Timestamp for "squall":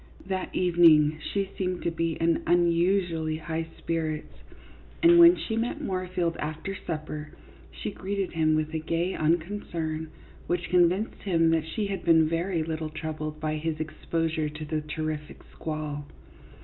15.53-16.07